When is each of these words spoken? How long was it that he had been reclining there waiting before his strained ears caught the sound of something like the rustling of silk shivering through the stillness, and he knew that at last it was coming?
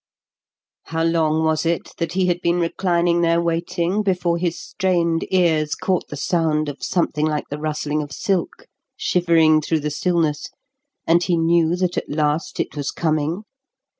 How 0.85 1.03
long 1.03 1.43
was 1.43 1.63
it 1.63 1.91
that 1.99 2.13
he 2.13 2.25
had 2.25 2.41
been 2.41 2.59
reclining 2.59 3.21
there 3.21 3.39
waiting 3.39 4.01
before 4.01 4.39
his 4.39 4.59
strained 4.59 5.27
ears 5.31 5.75
caught 5.75 6.07
the 6.07 6.17
sound 6.17 6.69
of 6.69 6.81
something 6.81 7.27
like 7.27 7.49
the 7.51 7.59
rustling 7.59 8.01
of 8.01 8.11
silk 8.11 8.65
shivering 8.97 9.61
through 9.61 9.81
the 9.81 9.91
stillness, 9.91 10.49
and 11.05 11.21
he 11.21 11.37
knew 11.37 11.75
that 11.75 11.97
at 11.99 12.09
last 12.09 12.59
it 12.59 12.75
was 12.75 12.89
coming? 12.89 13.43